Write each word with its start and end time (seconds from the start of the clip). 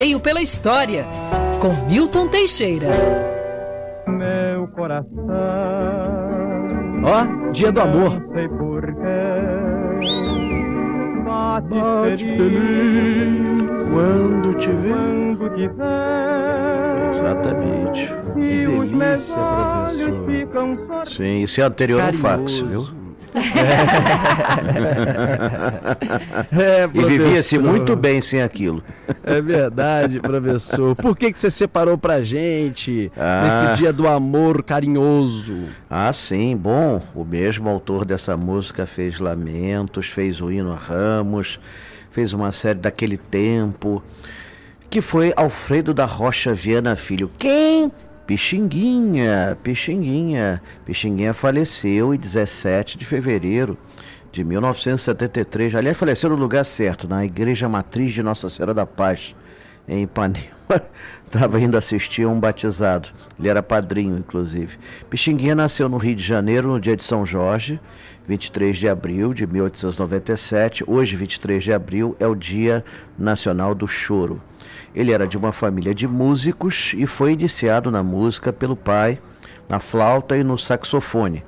Passeio 0.00 0.20
pela 0.20 0.40
História, 0.40 1.04
com 1.60 1.72
Milton 1.88 2.28
Teixeira. 2.28 2.86
Meu 4.06 4.68
coração. 4.68 5.26
Ó, 7.02 7.50
dia 7.50 7.72
do 7.72 7.80
amor. 7.80 8.12
Não 8.20 8.28
sei 8.28 8.48
porquê. 8.48 8.94
Bate, 11.24 11.68
Bate 11.68 12.24
feliz, 12.24 12.36
feliz 12.36 13.88
quando 13.92 14.54
te 14.54 14.68
vê. 14.68 14.88
quando 14.88 15.50
te 15.56 15.66
vê. 15.66 17.08
Exatamente. 17.10 18.14
Que 18.34 18.40
E 18.40 18.66
delícia, 18.68 19.34
professor. 19.34 21.06
Sim, 21.08 21.42
isso 21.42 21.60
é 21.60 21.64
anterior 21.64 22.00
ao 22.02 22.12
fax, 22.12 22.52
Carinhoso. 22.60 22.66
viu? 22.94 23.07
É, 26.52 26.88
E 26.94 27.04
vivia-se 27.04 27.58
muito 27.58 27.96
bem 27.96 28.20
sem 28.20 28.42
aquilo. 28.42 28.82
É 29.22 29.40
verdade, 29.40 30.20
professor. 30.20 30.94
Por 30.96 31.16
que, 31.16 31.32
que 31.32 31.38
você 31.38 31.50
separou 31.50 31.96
pra 31.98 32.20
gente 32.20 33.10
Ah. 33.16 33.68
nesse 33.68 33.78
dia 33.82 33.92
do 33.92 34.06
amor 34.08 34.62
carinhoso? 34.62 35.56
Ah, 35.88 36.12
sim, 36.12 36.56
bom. 36.56 37.02
O 37.14 37.24
mesmo 37.24 37.68
autor 37.68 38.04
dessa 38.04 38.36
música 38.36 38.86
fez 38.86 39.18
Lamentos, 39.18 40.06
fez 40.06 40.40
o 40.40 40.50
Hino 40.50 40.72
Ramos, 40.74 41.58
fez 42.10 42.32
uma 42.32 42.50
série 42.52 42.78
daquele 42.78 43.16
tempo, 43.16 44.02
que 44.90 45.00
foi 45.00 45.32
Alfredo 45.36 45.92
da 45.92 46.04
Rocha 46.06 46.54
Viana 46.54 46.96
Filho. 46.96 47.30
Quem? 47.38 47.90
Pixinguinha, 48.28 49.56
Pixinguinha. 49.62 50.60
Pixinguinha 50.84 51.32
faleceu 51.32 52.12
em 52.12 52.18
17 52.18 52.98
de 52.98 53.06
fevereiro 53.06 53.74
de 54.30 54.44
1973. 54.44 55.74
Aliás, 55.74 55.96
faleceu 55.96 56.28
no 56.28 56.36
lugar 56.36 56.62
certo, 56.66 57.08
na 57.08 57.24
Igreja 57.24 57.66
Matriz 57.70 58.12
de 58.12 58.22
Nossa 58.22 58.50
Senhora 58.50 58.74
da 58.74 58.84
Paz, 58.84 59.34
em 59.88 60.02
Ipanema. 60.02 60.44
Estava 61.24 61.58
indo 61.58 61.78
assistir 61.78 62.24
a 62.24 62.28
um 62.28 62.38
batizado. 62.38 63.08
Ele 63.38 63.48
era 63.48 63.62
padrinho, 63.62 64.18
inclusive. 64.18 64.76
Pixinguinha 65.08 65.54
nasceu 65.54 65.88
no 65.88 65.96
Rio 65.96 66.14
de 66.14 66.22
Janeiro 66.22 66.68
no 66.68 66.78
dia 66.78 66.94
de 66.94 67.04
São 67.04 67.24
Jorge, 67.24 67.80
23 68.28 68.76
de 68.76 68.86
abril 68.86 69.32
de 69.32 69.46
1897. 69.46 70.84
Hoje, 70.86 71.16
23 71.16 71.64
de 71.64 71.72
abril, 71.72 72.14
é 72.20 72.26
o 72.26 72.34
Dia 72.34 72.84
Nacional 73.18 73.74
do 73.74 73.88
Choro. 73.88 74.38
Ele 74.94 75.12
era 75.12 75.26
de 75.26 75.38
uma 75.38 75.50
família 75.50 75.94
de 75.94 76.06
músicos 76.06 76.92
e 76.94 77.06
foi 77.06 77.32
iniciado 77.32 77.90
na 77.90 78.02
música 78.02 78.52
pelo 78.52 78.76
pai, 78.76 79.18
na 79.66 79.78
flauta 79.78 80.36
e 80.36 80.44
no 80.44 80.58
saxofone. 80.58 81.42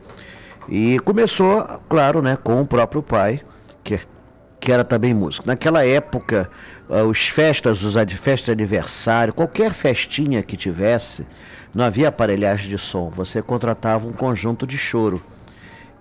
E 0.70 0.98
começou, 1.00 1.62
claro, 1.86 2.22
né, 2.22 2.38
com 2.42 2.62
o 2.62 2.66
próprio 2.66 3.02
pai, 3.02 3.42
que, 3.84 4.00
que 4.58 4.72
era 4.72 4.84
também 4.84 5.12
músico. 5.12 5.46
Naquela 5.46 5.84
época, 5.84 6.48
ah, 6.88 7.02
os 7.02 7.28
festas, 7.28 7.82
os 7.82 7.94
ad- 7.94 8.16
festas 8.16 8.46
de 8.46 8.52
aniversário, 8.52 9.34
qualquer 9.34 9.74
festinha 9.74 10.42
que 10.42 10.56
tivesse, 10.56 11.26
não 11.74 11.84
havia 11.84 12.08
aparelhagem 12.08 12.70
de 12.70 12.78
som. 12.78 13.10
Você 13.10 13.42
contratava 13.42 14.08
um 14.08 14.12
conjunto 14.12 14.66
de 14.66 14.78
choro. 14.78 15.22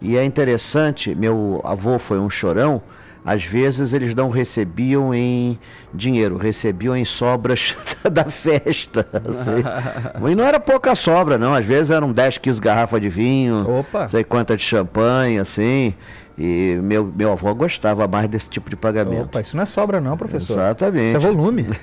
E 0.02 0.18
é 0.18 0.24
interessante, 0.24 1.14
meu 1.14 1.62
avô 1.64 2.00
foi 2.00 2.20
um 2.20 2.30
chorão, 2.30 2.82
às 3.26 3.44
vezes 3.44 3.92
eles 3.94 4.16
não 4.16 4.30
recebiam 4.30 5.14
em 5.14 5.60
dinheiro, 5.94 6.38
recebiam 6.38 6.96
em 6.96 7.04
sobras 7.04 7.76
da 8.12 8.24
festa. 8.26 9.06
assim. 9.28 9.62
E 10.32 10.36
não 10.36 10.46
era 10.46 10.60
pouca 10.60 10.96
sobra, 10.96 11.38
não. 11.38 11.54
Às 11.54 11.66
vezes 11.66 11.92
eram 11.92 12.12
10 12.12 12.38
quilos 12.38 12.60
de 12.60 12.64
garrafa 12.64 13.00
de 13.00 13.10
vinho, 13.10 13.80
Opa. 13.80 14.08
sei 14.08 14.24
quanta 14.24 14.56
de 14.56 14.64
champanhe, 14.64 15.38
assim. 15.38 15.94
E 16.38 16.80
meu, 16.82 17.12
meu 17.14 17.34
avô 17.34 17.54
gostava 17.54 18.08
mais 18.08 18.30
desse 18.30 18.50
tipo 18.50 18.70
de 18.70 18.78
pagamento. 18.78 19.26
Opa, 19.26 19.42
isso 19.42 19.56
não 19.58 19.64
é 19.64 19.66
sobra 19.66 20.00
não, 20.00 20.16
professor. 20.16 20.54
Exatamente. 20.54 21.18
Isso 21.18 21.28
é 21.28 21.32
volume. 21.32 21.66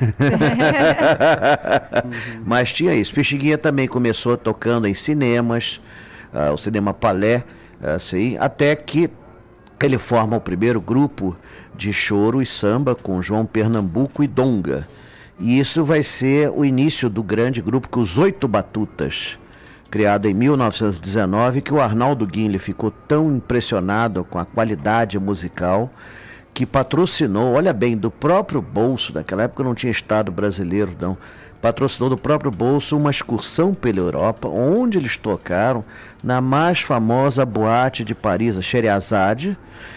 Mas 2.44 2.72
tinha 2.72 2.94
isso. 2.94 3.12
Pixinguinha 3.12 3.59
também 3.59 3.87
começou 3.87 4.37
tocando 4.37 4.87
em 4.87 4.94
cinemas, 4.94 5.81
ah, 6.33 6.53
o 6.53 6.56
cinema 6.56 6.94
Palé, 6.94 7.44
assim, 7.82 8.36
até 8.38 8.75
que 8.75 9.10
ele 9.82 9.98
forma 9.98 10.37
o 10.37 10.41
primeiro 10.41 10.81
grupo 10.81 11.37
de 11.75 11.92
choro 11.92 12.41
e 12.41 12.47
samba 12.47 12.94
com 12.94 13.22
João 13.22 13.44
Pernambuco 13.44 14.22
e 14.22 14.26
Donga. 14.26 14.88
E 15.38 15.59
isso 15.60 15.84
vai 15.84 16.03
ser 16.03 16.50
o 16.50 16.65
início 16.65 17.10
do 17.10 17.22
grande 17.22 17.60
grupo 17.60 17.88
que 17.88 17.98
os 17.98 18.16
Oito 18.16 18.48
Batutas, 18.48 19.38
criado 19.91 20.26
em 20.26 20.32
1919, 20.32 21.60
que 21.60 21.75
o 21.75 21.81
Arnaldo 21.81 22.26
Guinle 22.26 22.59
ficou 22.59 22.91
tão 22.91 23.36
impressionado 23.36 24.25
com 24.25 24.38
a 24.38 24.47
qualidade 24.47 25.19
musical 25.19 25.91
que 26.54 26.65
patrocinou, 26.65 27.53
olha 27.53 27.70
bem, 27.75 27.94
do 27.94 28.10
próprio 28.10 28.62
bolso, 28.62 29.12
naquela 29.12 29.42
época 29.42 29.62
não 29.62 29.75
tinha 29.75 29.92
Estado 29.92 30.32
brasileiro, 30.32 30.97
não, 30.98 31.19
patrocinou 31.61 32.09
do 32.11 32.17
próprio 32.17 32.50
bolso 32.50 32.97
uma 32.97 33.11
excursão 33.11 33.75
pela 33.75 33.99
Europa, 33.99 34.49
onde 34.49 34.99
eles 34.99 35.17
tocaram 35.17 35.84
na 36.22 36.41
mais 36.41 36.81
famosa 36.81 37.44
boate 37.44 38.05
de 38.05 38.15
Paris, 38.15 38.56
a 38.56 38.62
Sherazade, 38.62 39.56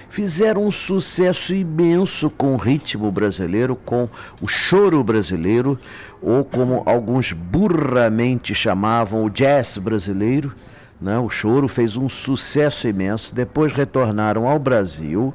fizeram 0.09 0.66
um 0.66 0.72
sucesso 0.72 1.53
imenso 1.53 2.30
com 2.30 2.53
o 2.53 2.58
ritmo 2.58 3.12
brasileiro, 3.12 3.75
com 3.75 4.09
o 4.42 4.48
choro 4.48 5.03
brasileiro, 5.03 5.78
ou 6.22 6.44
como 6.44 6.84
alguns 6.86 7.31
burramente 7.31 8.53
chamavam 8.53 9.24
o 9.24 9.30
jazz 9.30 9.78
brasileiro, 9.78 10.53
né? 11.02 11.18
O 11.18 11.30
choro 11.30 11.68
fez 11.68 11.96
um 11.96 12.09
sucesso 12.09 12.88
imenso. 12.88 13.34
Depois 13.34 13.72
retornaram 13.72 14.48
ao 14.48 14.59
Brasil 14.59 15.34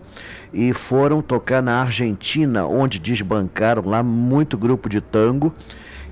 e 0.52 0.72
foram 0.72 1.22
tocar 1.22 1.62
na 1.62 1.80
Argentina, 1.80 2.66
onde 2.66 2.98
desbancaram 2.98 3.82
lá 3.86 4.02
muito 4.02 4.58
grupo 4.58 4.88
de 4.88 5.00
tango. 5.00 5.54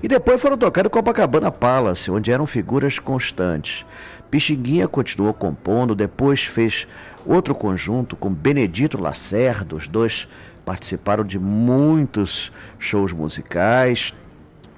E 0.03 0.07
depois 0.09 0.41
foram 0.41 0.57
tocar 0.57 0.83
no 0.83 0.89
Copacabana 0.89 1.49
Palace, 1.49 2.11
onde 2.11 2.29
eram 2.29 2.45
figuras 2.45 2.99
constantes. 2.99 3.85
Pixinguinha 4.29 4.85
continuou 4.85 5.33
compondo, 5.33 5.95
depois 5.95 6.43
fez 6.43 6.85
outro 7.25 7.55
conjunto 7.55 8.13
com 8.17 8.29
Benedito 8.29 8.99
Lacerda, 8.99 9.77
os 9.77 9.87
dois 9.87 10.27
participaram 10.65 11.23
de 11.23 11.39
muitos 11.39 12.51
shows 12.77 13.13
musicais. 13.13 14.13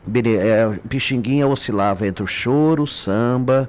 É, 0.08 0.80
Pixinguinha 0.88 1.48
oscilava 1.48 2.06
entre 2.06 2.24
o 2.24 2.28
choro, 2.28 2.84
o 2.84 2.88
samba, 2.88 3.68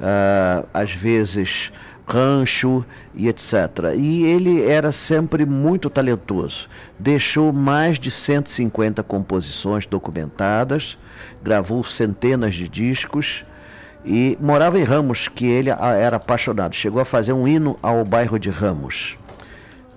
ah, 0.00 0.64
às 0.74 0.90
vezes 0.90 1.70
rancho 2.08 2.84
e 3.14 3.28
etc. 3.28 3.94
E 3.96 4.24
ele 4.24 4.64
era 4.64 4.90
sempre 4.90 5.44
muito 5.44 5.90
talentoso. 5.90 6.68
Deixou 6.98 7.52
mais 7.52 7.98
de 7.98 8.10
150 8.10 9.02
composições 9.02 9.86
documentadas, 9.86 10.98
gravou 11.42 11.84
centenas 11.84 12.54
de 12.54 12.66
discos 12.66 13.44
e 14.04 14.38
morava 14.40 14.78
em 14.78 14.84
Ramos, 14.84 15.28
que 15.28 15.46
ele 15.46 15.70
ah, 15.70 15.94
era 15.94 16.16
apaixonado. 16.16 16.74
Chegou 16.74 17.00
a 17.00 17.04
fazer 17.04 17.32
um 17.32 17.46
hino 17.46 17.78
ao 17.82 18.04
bairro 18.04 18.38
de 18.38 18.48
Ramos. 18.48 19.18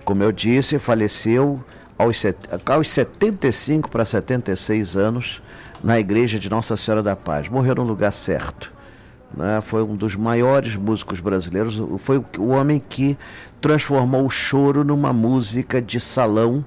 Como 0.04 0.22
eu 0.22 0.32
disse, 0.32 0.78
faleceu 0.78 1.64
aos, 1.96 2.22
aos 2.66 2.90
75 2.90 3.90
para 3.90 4.04
76 4.04 4.96
anos 4.96 5.42
na 5.82 5.98
igreja 5.98 6.38
de 6.38 6.50
Nossa 6.50 6.76
Senhora 6.76 7.02
da 7.02 7.16
Paz. 7.16 7.48
Morreu 7.48 7.74
no 7.74 7.84
lugar 7.84 8.12
certo. 8.12 8.72
Né? 9.36 9.60
Foi 9.60 9.82
um 9.82 9.94
dos 9.94 10.14
maiores 10.14 10.76
músicos 10.76 11.20
brasileiros. 11.20 11.80
Foi 11.98 12.22
o, 12.38 12.48
homem 12.48 12.80
que 12.80 13.16
transformou 13.60 14.26
o 14.26 14.30
choro 14.30 14.84
numa 14.84 15.12
música 15.12 15.80
de 15.80 15.98
salão, 15.98 16.64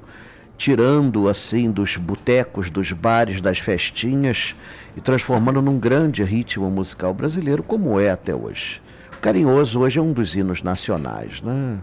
tirando 0.57 1.27
assim 1.27 1.69
dos 1.69 1.97
botecos, 1.97 2.69
dos 2.69 2.91
bares, 2.91 3.41
das 3.41 3.59
festinhas 3.59 4.55
e 4.95 5.01
transformando 5.01 5.61
num 5.61 5.77
grande 5.77 6.23
ritmo 6.23 6.69
musical 6.69 7.13
brasileiro, 7.13 7.61
como 7.61 7.99
é 7.99 8.09
até 8.09 8.33
hoje. 8.33 8.81
O 9.17 9.19
Carinhoso 9.19 9.79
hoje 9.79 9.99
é 9.99 10.01
um 10.01 10.13
dos 10.13 10.35
hinos 10.35 10.61
nacionais, 10.61 11.41
né? 11.41 11.77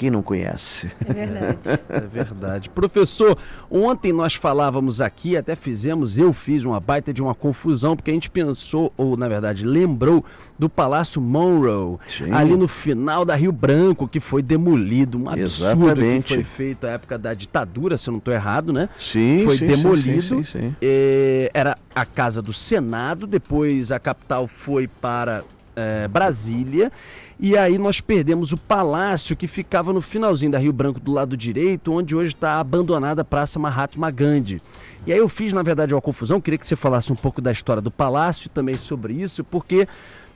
Quem 0.00 0.08
não 0.08 0.22
conhece? 0.22 0.90
É 1.06 1.12
verdade. 1.12 1.60
É 1.90 2.00
verdade. 2.00 2.70
Professor, 2.70 3.36
ontem 3.70 4.12
nós 4.12 4.34
falávamos 4.34 5.00
aqui, 5.00 5.36
até 5.36 5.54
fizemos, 5.54 6.16
eu 6.16 6.32
fiz 6.32 6.64
uma 6.64 6.80
baita 6.80 7.12
de 7.12 7.20
uma 7.20 7.34
confusão, 7.34 7.94
porque 7.94 8.10
a 8.10 8.14
gente 8.14 8.30
pensou, 8.30 8.90
ou 8.96 9.14
na 9.14 9.28
verdade 9.28 9.62
lembrou, 9.62 10.24
do 10.58 10.70
Palácio 10.70 11.20
Monroe, 11.20 11.98
Sim. 12.08 12.32
ali 12.32 12.56
no 12.56 12.66
final 12.66 13.26
da 13.26 13.34
Rio 13.34 13.52
Branco, 13.52 14.08
que 14.08 14.20
foi 14.20 14.40
demolido. 14.40 15.18
Um 15.18 15.28
absurdo 15.28 15.84
Exatamente. 15.84 16.28
que 16.28 16.34
foi 16.34 16.44
feito 16.44 16.86
na 16.86 16.92
época 16.92 17.18
da 17.18 17.34
ditadura, 17.34 17.98
se 17.98 18.08
eu 18.08 18.12
não 18.12 18.18
estou 18.18 18.32
errado, 18.32 18.72
né? 18.72 18.88
Sim, 18.96 19.44
foi 19.44 19.58
sim, 19.58 19.66
demolido. 19.66 20.22
sim, 20.22 20.42
sim, 20.42 20.44
sim. 20.44 20.76
Eh, 20.80 21.50
era 21.52 21.76
a 21.94 22.06
casa 22.06 22.40
do 22.40 22.52
Senado, 22.52 23.26
depois 23.26 23.92
a 23.92 23.98
capital 23.98 24.46
foi 24.46 24.88
para 24.88 25.42
eh, 25.80 26.08
Brasília. 26.08 26.92
E 27.38 27.56
aí 27.56 27.78
nós 27.78 28.00
perdemos 28.00 28.52
o 28.52 28.56
palácio 28.56 29.34
que 29.34 29.48
ficava 29.48 29.92
no 29.92 30.02
finalzinho 30.02 30.52
da 30.52 30.58
Rio 30.58 30.72
Branco 30.72 31.00
do 31.00 31.10
lado 31.10 31.36
direito, 31.36 31.92
onde 31.92 32.14
hoje 32.14 32.34
está 32.34 32.60
abandonada 32.60 33.22
a 33.22 33.24
Praça 33.24 33.58
Mahatma 33.58 34.10
Gandhi. 34.10 34.60
E 35.06 35.12
aí 35.12 35.18
eu 35.18 35.28
fiz, 35.28 35.54
na 35.54 35.62
verdade, 35.62 35.94
uma 35.94 36.02
confusão, 36.02 36.40
queria 36.40 36.58
que 36.58 36.66
você 36.66 36.76
falasse 36.76 37.10
um 37.10 37.16
pouco 37.16 37.40
da 37.40 37.50
história 37.50 37.80
do 37.80 37.90
palácio 37.90 38.50
também 38.50 38.76
sobre 38.76 39.14
isso, 39.14 39.42
porque 39.42 39.88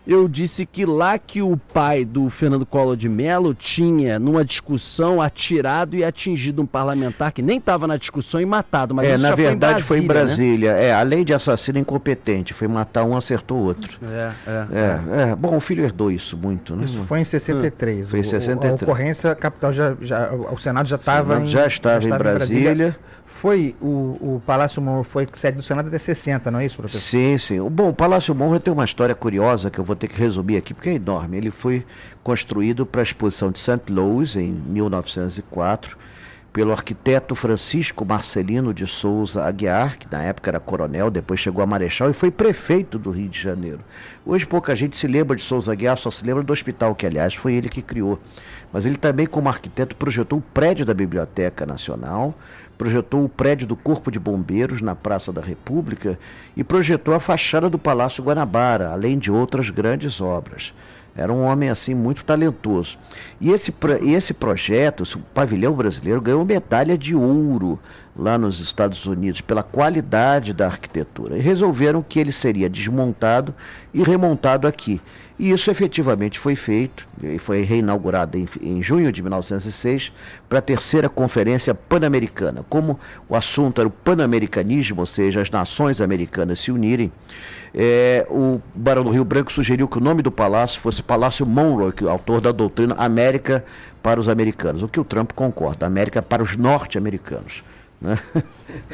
eu 0.07 0.29
disse 0.29 0.67
que 0.67 0.85
lá 0.85 1.19
que 1.19 1.41
o 1.41 1.57
pai 1.57 2.05
do 2.05 2.29
Fernando 2.29 2.67
Collor 2.67 2.97
de 2.97 3.09
Mello 3.09 3.55
tinha, 3.55 4.19
numa 4.19 4.45
discussão, 4.45 5.21
atirado 5.23 5.97
e 5.97 6.05
atingido 6.05 6.61
um 6.63 6.67
parlamentar 6.67 7.33
que 7.33 7.41
nem 7.43 7.59
estava 7.59 7.87
na 7.87 7.97
discussão 7.97 8.41
e 8.41 8.45
matado. 8.47 8.95
Mas 8.95 9.07
é, 9.07 9.15
isso 9.15 9.23
na 9.23 9.29
já 9.31 9.35
verdade 9.35 9.83
foi 9.83 9.99
em 9.99 10.07
Brasília. 10.07 10.75
Né? 10.75 10.87
É, 10.87 10.93
além 10.95 11.25
de 11.25 11.33
assassino 11.33 11.79
incompetente, 11.79 12.53
foi 12.53 12.69
matar 12.69 13.05
um, 13.05 13.17
acertou 13.17 13.59
o 13.63 13.65
outro. 13.65 13.99
É, 14.11 14.29
é, 14.47 15.31
é. 15.31 15.37
Bom, 15.37 15.57
o 15.57 15.61
filho 15.61 15.85
herdou 15.85 16.11
isso 16.11 16.37
muito, 16.37 16.77
né? 16.77 16.85
Isso 16.85 17.03
foi 17.05 17.21
em 17.21 17.25
63. 17.25 18.11
Foi 18.11 18.19
em 18.19 18.23
O- 18.23 18.27
o- 18.27 18.31
63. 18.31 18.73
A 18.73 18.85
ocorrência, 18.85 19.31
a 19.31 19.35
capital 19.35 19.73
já, 19.73 19.95
já, 20.01 20.31
o 20.33 20.59
Senado 20.59 20.87
já 20.89 20.97
estava 20.97 21.35
Senado 21.35 21.47
já 21.47 21.67
estava 21.67 22.05
em 22.05 22.09
Brasília. 22.11 22.97
Foi 23.45 23.77
o, 23.79 24.37
o 24.37 24.43
Palácio 24.47 24.81
Moro 24.81 25.05
foi 25.05 25.29
sede 25.35 25.59
do 25.59 25.63
Senado 25.63 25.89
até 25.89 25.99
60, 25.99 26.51
não 26.51 26.61
é 26.61 26.65
isso, 26.65 26.79
professor? 26.79 26.99
Sim, 26.99 27.37
sim. 27.37 27.61
Bom, 27.69 27.91
o 27.91 27.95
Palácio 27.95 28.35
Monro 28.35 28.59
tem 28.59 28.73
uma 28.73 28.87
história 28.87 29.15
curiosa 29.15 29.71
que 29.71 29.79
eu 29.79 29.85
vou 29.85 29.95
ter 29.95 30.09
que 30.09 30.19
resumir 30.19 30.57
aqui, 30.57 30.73
porque 30.73 30.89
é 30.89 30.95
enorme. 30.95 31.37
Ele 31.37 31.51
foi 31.51 31.85
construído 32.23 32.87
para 32.87 33.03
a 33.03 33.05
exposição 33.05 33.51
de 33.51 33.59
St. 33.59 33.83
Louis, 33.91 34.35
em 34.35 34.51
1904, 34.51 35.95
pelo 36.55 36.73
arquiteto 36.73 37.35
Francisco 37.35 38.03
Marcelino 38.03 38.73
de 38.73 38.87
Souza 38.87 39.45
Aguiar, 39.45 39.99
que 39.99 40.07
na 40.11 40.23
época 40.23 40.51
era 40.51 40.59
coronel, 40.59 41.11
depois 41.11 41.39
chegou 41.39 41.63
a 41.63 41.67
marechal 41.67 42.09
e 42.09 42.15
foi 42.15 42.31
prefeito 42.31 42.99
do 42.99 43.11
Rio 43.11 43.29
de 43.29 43.43
Janeiro. 43.43 43.81
Hoje 44.25 44.47
pouca 44.47 44.75
gente 44.75 44.97
se 44.97 45.07
lembra 45.07 45.37
de 45.37 45.43
Souza 45.43 45.71
Aguiar, 45.71 45.99
só 45.99 46.11
se 46.11 46.25
lembra 46.25 46.43
do 46.43 46.53
hospital, 46.53 46.95
que 46.95 47.05
aliás 47.05 47.35
foi 47.35 47.53
ele 47.53 47.69
que 47.69 47.83
criou. 47.83 48.19
Mas 48.73 48.87
ele 48.87 48.97
também, 48.97 49.27
como 49.27 49.49
arquiteto, 49.49 49.95
projetou 49.97 50.39
o 50.39 50.43
prédio 50.43 50.87
da 50.87 50.95
Biblioteca 50.95 51.67
Nacional, 51.67 52.35
projetou 52.85 53.25
o 53.25 53.29
prédio 53.31 53.67
do 53.67 53.75
Corpo 53.75 54.11
de 54.11 54.19
Bombeiros 54.19 54.83
na 54.83 54.95
Praça 54.95 55.33
da 55.33 55.41
República 55.41 56.19
e 56.55 56.63
projetou 56.63 57.15
a 57.15 57.21
fachada 57.21 57.71
do 57.71 57.79
Palácio 57.79 58.23
Guanabara, 58.23 58.91
além 58.91 59.19
de 59.19 59.33
outras 59.33 59.71
grandes 59.71 60.21
obras. 60.21 60.75
Era 61.17 61.33
um 61.33 61.45
homem 61.45 61.71
assim 61.71 61.95
muito 61.95 62.25
talentoso. 62.25 62.99
E 63.41 63.53
esse, 63.53 63.73
esse 64.03 64.35
projeto, 64.35 65.03
o 65.03 65.19
pavilhão 65.33 65.73
brasileiro, 65.73 66.21
ganhou 66.21 66.45
medalha 66.45 66.99
de 66.99 67.15
ouro 67.15 67.79
lá 68.17 68.37
nos 68.37 68.59
Estados 68.61 69.07
Unidos 69.07 69.41
pela 69.41 69.63
qualidade 69.63 70.53
da 70.53 70.67
arquitetura. 70.67 71.37
E 71.37 71.41
resolveram 71.41 72.03
que 72.03 72.19
ele 72.19 72.33
seria 72.33 72.69
desmontado 72.69 73.55
e 73.93 74.03
remontado 74.03 74.67
aqui. 74.67 75.01
E 75.39 75.51
isso 75.51 75.71
efetivamente 75.71 76.39
foi 76.39 76.55
feito, 76.55 77.09
e 77.23 77.39
foi 77.39 77.63
reinaugurado 77.63 78.39
em, 78.39 78.47
em 78.61 78.81
junho 78.83 79.11
de 79.11 79.21
1906 79.21 80.13
para 80.49 80.61
a 80.61 80.63
terceira 80.63 81.09
Conferência 81.09 81.75
Pan-Americana. 81.75 82.65
Como 82.69 82.99
o 83.29 83.35
assunto 83.35 83.81
era 83.81 83.89
o 83.89 83.91
pan-americanismo, 83.91 85.01
ou 85.01 85.07
seja, 85.07 85.41
as 85.41 85.51
nações 85.51 86.01
americanas 86.01 86.61
se 86.61 86.71
unirem, 86.71 87.11
é, 87.75 88.27
o 88.31 88.61
Barão 88.75 89.03
do 89.03 89.11
Rio 89.11 89.25
Branco 89.25 89.51
sugeriu 89.53 89.89
que 89.89 89.99
o 89.99 90.01
nome 90.01 90.23
do 90.23 90.31
palácio 90.31 90.81
fosse 90.81 91.03
Palácio 91.03 91.45
Monroe, 91.45 91.93
que 91.93 92.05
é 92.05 92.09
autor 92.09 92.41
da 92.41 92.53
doutrina 92.53 92.95
América 92.97 93.65
para 94.03 94.21
os 94.21 94.29
americanos, 94.29 94.83
o 94.83 94.89
que 94.89 95.01
o 95.01 95.05
Trump 95.05 95.33
concorda, 95.33 95.85
América 95.87 96.23
para 96.23 96.43
os 96.43 96.57
norte-americanos. 96.57 97.65
né? 98.01 98.19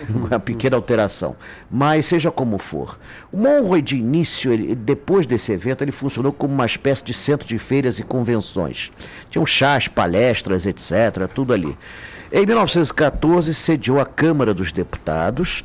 Uma 0.09 0.39
pequena 0.39 0.77
alteração. 0.77 1.35
Mas 1.71 2.07
seja 2.07 2.31
como 2.31 2.59
for. 2.59 2.99
O 3.33 3.37
Monroe, 3.37 3.83
de 3.83 3.97
início, 3.97 4.53
ele- 4.53 4.75
depois 4.75 5.27
desse 5.27 5.53
evento, 5.53 5.83
ele 5.83 5.91
funcionou 5.91 6.33
como 6.33 6.55
uma 6.55 6.67
espécie 6.67 7.05
de 7.05 7.13
centro 7.13 7.47
de 7.47 7.59
feiras 7.59 7.99
e 7.99 8.03
convenções. 8.03 8.91
Tinham 9.29 9.45
chás, 9.45 9.89
palestras, 9.89 10.65
etc., 10.65 11.27
tudo 11.35 11.53
ali. 11.53 11.77
Em 12.33 12.47
1914, 12.47 13.53
sediou 13.53 13.99
a 14.01 14.07
Câmara 14.07 14.55
dos 14.55 14.71
Deputados, 14.71 15.65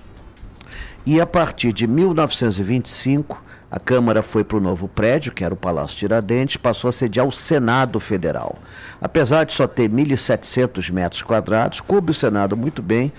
e 1.05 1.21
a 1.21 1.25
partir 1.25 1.71
de 1.71 1.85
1925, 1.85 3.43
a 3.69 3.79
Câmara 3.79 4.21
foi 4.21 4.43
para 4.43 4.57
o 4.57 4.61
novo 4.61 4.87
prédio, 4.87 5.31
que 5.31 5.43
era 5.43 5.53
o 5.53 5.57
Palácio 5.57 5.97
Tiradentes, 5.97 6.57
passou 6.57 6.89
a 6.89 6.91
sediar 6.91 7.27
o 7.27 7.31
Senado 7.31 7.99
Federal. 7.99 8.57
Apesar 9.01 9.43
de 9.43 9.53
só 9.53 9.67
ter 9.67 9.89
1.700 9.89 10.91
metros 10.91 11.21
quadrados, 11.21 11.81
coube 11.81 12.11
o 12.11 12.13
Senado 12.13 12.55
muito 12.55 12.81
bem 12.81 13.11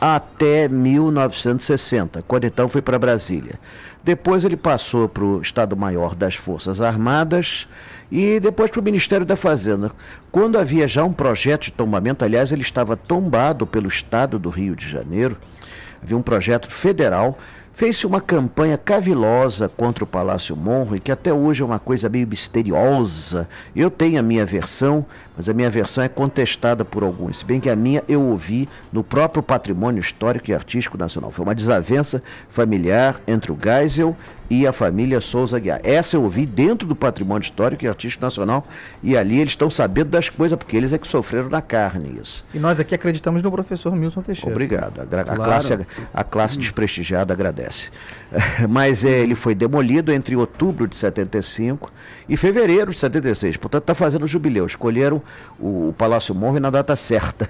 até 0.00 0.68
1960, 0.68 2.22
quando 2.22 2.44
então 2.44 2.68
foi 2.68 2.82
para 2.82 2.98
Brasília. 2.98 3.58
Depois 4.02 4.44
ele 4.44 4.56
passou 4.56 5.08
para 5.08 5.24
o 5.24 5.40
Estado-Maior 5.40 6.14
das 6.14 6.34
Forças 6.34 6.80
Armadas 6.80 7.66
e 8.10 8.38
depois 8.38 8.70
para 8.70 8.80
o 8.80 8.84
Ministério 8.84 9.24
da 9.24 9.36
Fazenda. 9.36 9.90
Quando 10.30 10.58
havia 10.58 10.86
já 10.86 11.02
um 11.04 11.12
projeto 11.12 11.64
de 11.64 11.72
tombamento, 11.72 12.24
aliás, 12.24 12.52
ele 12.52 12.62
estava 12.62 12.96
tombado 12.96 13.66
pelo 13.66 13.88
Estado 13.88 14.38
do 14.38 14.50
Rio 14.50 14.76
de 14.76 14.88
Janeiro, 14.88 15.38
havia 16.04 16.16
um 16.16 16.22
projeto 16.22 16.70
federal, 16.70 17.38
fez-se 17.72 18.06
uma 18.06 18.20
campanha 18.20 18.76
cavilosa 18.76 19.70
contra 19.70 20.04
o 20.04 20.06
Palácio 20.06 20.54
Monroe, 20.54 21.00
que 21.00 21.10
até 21.10 21.32
hoje 21.32 21.62
é 21.62 21.64
uma 21.64 21.78
coisa 21.78 22.10
meio 22.10 22.28
misteriosa. 22.28 23.48
Eu 23.74 23.90
tenho 23.90 24.20
a 24.20 24.22
minha 24.22 24.44
versão, 24.44 25.04
mas 25.36 25.48
a 25.48 25.52
minha 25.54 25.68
versão 25.70 26.04
é 26.04 26.08
contestada 26.08 26.84
por 26.84 27.02
alguns, 27.02 27.38
se 27.38 27.44
bem 27.44 27.60
que 27.60 27.68
a 27.70 27.76
minha 27.76 28.02
eu 28.08 28.22
ouvi 28.22 28.68
no 28.92 29.02
próprio 29.02 29.42
Patrimônio 29.42 30.00
Histórico 30.00 30.50
e 30.50 30.54
Artístico 30.54 30.96
Nacional. 30.96 31.30
Foi 31.30 31.44
uma 31.44 31.54
desavença 31.54 32.22
familiar 32.48 33.20
entre 33.26 33.50
o 33.52 33.58
Geisel 33.60 34.16
e 34.50 34.66
a 34.66 34.72
família 34.72 35.20
Souza 35.20 35.58
Guiar. 35.58 35.80
Essa 35.82 36.16
eu 36.16 36.22
ouvi 36.22 36.44
dentro 36.44 36.86
do 36.86 36.94
Patrimônio 36.94 37.44
Histórico 37.44 37.84
e 37.84 37.88
Artístico 37.88 38.22
Nacional, 38.24 38.66
e 39.02 39.16
ali 39.16 39.38
eles 39.40 39.52
estão 39.52 39.70
sabendo 39.70 40.10
das 40.10 40.28
coisas, 40.28 40.56
porque 40.58 40.76
eles 40.76 40.92
é 40.92 40.98
que 40.98 41.08
sofreram 41.08 41.48
na 41.48 41.62
carne 41.62 42.20
isso. 42.22 42.44
E 42.52 42.58
nós 42.58 42.78
aqui 42.78 42.94
acreditamos 42.94 43.42
no 43.42 43.50
professor 43.50 43.96
Milton 43.96 44.22
Teixeira. 44.22 44.50
Obrigado. 44.52 45.00
A, 45.00 45.02
a 45.02 45.24
Claro. 45.24 45.42
classe, 45.42 45.78
a 46.12 46.24
classe 46.24 46.58
desprestigiada 46.58 47.32
agradece. 47.32 47.90
Mas 48.68 49.04
eh, 49.04 49.08
ele 49.22 49.34
foi 49.34 49.54
demolido 49.54 50.12
entre 50.12 50.36
outubro 50.36 50.86
de 50.86 50.94
75 50.94 51.90
e 52.28 52.36
fevereiro 52.36 52.90
de 52.90 52.98
76. 52.98 53.56
Portanto, 53.56 53.82
está 53.82 53.94
fazendo 53.94 54.24
o 54.24 54.26
jubileu. 54.26 54.66
Escolheram 54.66 55.22
o, 55.58 55.88
o 55.88 55.94
Palácio 55.96 56.34
Monroe 56.34 56.60
na 56.60 56.70
data 56.70 56.96
certa. 56.96 57.48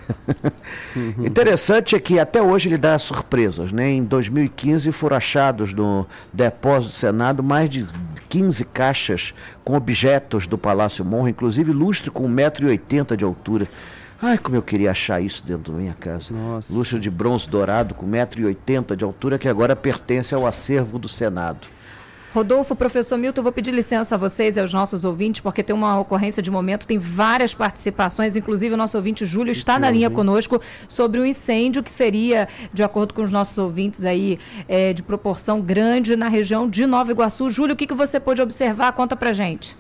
Interessante 1.18 1.94
é 1.94 2.00
que 2.00 2.18
até 2.18 2.42
hoje 2.42 2.68
ele 2.68 2.78
dá 2.78 2.98
surpresas. 2.98 3.72
Né? 3.72 3.90
Em 3.92 4.04
2015 4.04 4.90
foram 4.92 5.16
achados 5.16 5.72
no 5.72 6.06
depósito 6.32 6.92
do 6.92 6.96
Senado 6.96 7.42
mais 7.42 7.70
de 7.70 7.86
15 8.28 8.64
caixas 8.66 9.34
com 9.64 9.76
objetos 9.76 10.46
do 10.46 10.58
Palácio 10.58 11.04
Monroe, 11.04 11.30
inclusive 11.30 11.72
lustre 11.72 12.10
com 12.10 12.28
1,80m 12.28 13.16
de 13.16 13.24
altura. 13.24 13.68
Ai, 14.20 14.38
como 14.38 14.56
eu 14.56 14.62
queria 14.62 14.90
achar 14.90 15.20
isso 15.20 15.44
dentro 15.44 15.72
da 15.72 15.78
minha 15.78 15.92
casa. 15.92 16.32
Nossa. 16.32 16.72
Lustre 16.72 16.98
de 16.98 17.10
bronze 17.10 17.48
dourado 17.48 17.94
com 17.94 18.06
1,80m 18.06 18.96
de 18.96 19.04
altura, 19.04 19.38
que 19.38 19.48
agora 19.48 19.76
pertence 19.76 20.34
ao 20.34 20.46
acervo 20.46 20.98
do 20.98 21.08
Senado. 21.08 21.73
Rodolfo, 22.34 22.74
professor 22.74 23.16
Milton, 23.16 23.38
eu 23.38 23.42
vou 23.44 23.52
pedir 23.52 23.70
licença 23.70 24.16
a 24.16 24.18
vocês 24.18 24.56
e 24.56 24.60
aos 24.60 24.72
nossos 24.72 25.04
ouvintes, 25.04 25.40
porque 25.40 25.62
tem 25.62 25.72
uma 25.72 26.00
ocorrência 26.00 26.42
de 26.42 26.50
momento, 26.50 26.84
tem 26.84 26.98
várias 26.98 27.54
participações, 27.54 28.34
inclusive 28.34 28.74
o 28.74 28.76
nosso 28.76 28.96
ouvinte 28.96 29.24
Júlio 29.24 29.52
está 29.52 29.78
na 29.78 29.88
linha 29.88 30.10
conosco 30.10 30.60
sobre 30.88 31.20
o 31.20 31.24
incêndio 31.24 31.80
que 31.80 31.92
seria, 31.92 32.48
de 32.72 32.82
acordo 32.82 33.14
com 33.14 33.22
os 33.22 33.30
nossos 33.30 33.56
ouvintes 33.56 34.04
aí, 34.04 34.40
é, 34.68 34.92
de 34.92 35.00
proporção 35.00 35.60
grande 35.60 36.16
na 36.16 36.26
região 36.26 36.68
de 36.68 36.86
Nova 36.86 37.12
Iguaçu. 37.12 37.48
Júlio, 37.50 37.74
o 37.74 37.76
que, 37.76 37.86
que 37.86 37.94
você 37.94 38.18
pôde 38.18 38.42
observar? 38.42 38.92
Conta 38.94 39.14
pra 39.14 39.32
gente. 39.32 39.76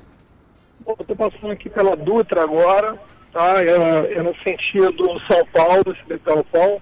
Bom, 0.86 0.94
eu 0.96 1.02
estou 1.02 1.16
passando 1.16 1.50
aqui 1.50 1.68
pela 1.68 1.96
Dutra 1.96 2.44
agora, 2.44 2.96
tá? 3.32 3.64
É, 3.64 4.12
é 4.14 4.22
no 4.22 4.32
sentido 4.44 5.20
São 5.26 5.44
Paulo, 5.52 5.82
esse 5.88 6.20
galpão. 6.24 6.80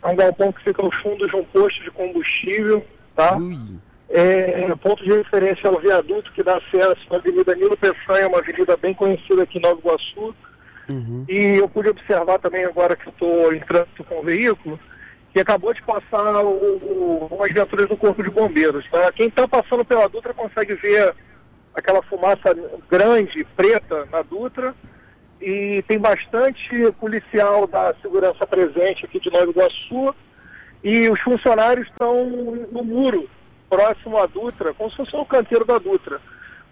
É 0.00 0.06
um 0.06 0.14
galpão 0.14 0.52
que 0.52 0.62
fica 0.62 0.80
ao 0.80 0.92
fundo 0.92 1.26
de 1.26 1.34
um 1.34 1.42
posto 1.42 1.82
de 1.82 1.90
combustível, 1.90 2.86
tá? 3.16 3.36
Ui. 3.36 3.80
É, 4.10 4.62
é 4.62 4.76
ponto 4.76 5.04
de 5.04 5.12
referência 5.12 5.68
ao 5.68 5.78
viaduto 5.78 6.32
que 6.32 6.42
dá 6.42 6.56
acesso 6.56 7.06
à 7.10 7.16
Avenida 7.16 7.54
Nilo 7.54 7.76
Peçanha, 7.76 8.28
uma 8.28 8.38
avenida 8.38 8.76
bem 8.76 8.94
conhecida 8.94 9.42
aqui 9.42 9.58
em 9.58 9.60
Nova 9.60 9.80
Iguaçu. 9.80 10.34
E 11.28 11.58
eu 11.58 11.68
pude 11.68 11.90
observar 11.90 12.38
também 12.38 12.64
agora 12.64 12.96
que 12.96 13.08
estou 13.08 13.52
em 13.52 13.60
trânsito 13.60 14.02
com 14.04 14.20
o 14.20 14.22
veículo, 14.22 14.80
que 15.32 15.40
acabou 15.40 15.74
de 15.74 15.82
passar 15.82 16.42
o, 16.42 16.48
o, 16.48 17.28
umas 17.30 17.52
viaturas 17.52 17.86
do 17.86 17.96
Corpo 17.96 18.22
de 18.22 18.30
Bombeiros. 18.30 18.88
Tá? 18.90 19.12
Quem 19.12 19.28
está 19.28 19.46
passando 19.46 19.84
pela 19.84 20.08
Dutra 20.08 20.32
consegue 20.32 20.74
ver 20.74 21.14
aquela 21.74 22.02
fumaça 22.02 22.56
grande, 22.90 23.44
preta, 23.56 24.08
na 24.10 24.22
Dutra. 24.22 24.74
E 25.40 25.84
tem 25.86 25.98
bastante 25.98 26.90
policial 26.98 27.66
da 27.66 27.94
segurança 28.02 28.46
presente 28.46 29.04
aqui 29.04 29.20
de 29.20 29.30
Nova 29.30 29.50
Iguaçu. 29.50 30.14
E 30.82 31.10
os 31.10 31.20
funcionários 31.20 31.86
estão 31.88 32.24
no 32.72 32.82
muro, 32.82 33.28
próximo 33.68 34.18
à 34.18 34.26
Dutra, 34.26 34.72
como 34.74 34.90
se 34.90 34.96
fosse 34.96 35.14
um 35.16 35.24
canteiro 35.24 35.64
da 35.64 35.78
Dutra. 35.78 36.20